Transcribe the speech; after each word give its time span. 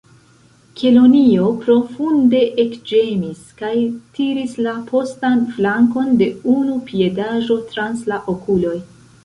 Kelonio 0.77 1.49
profunde 1.65 2.39
ekĝemis, 2.63 3.43
kaj 3.61 3.75
tiris 4.17 4.57
la 4.69 4.75
postan 4.89 5.47
flankon 5.59 6.19
de 6.25 6.33
unu 6.57 6.81
piedaĵo 6.91 7.63
trans 7.73 8.05
la 8.13 8.23
okuloj. 8.37 8.77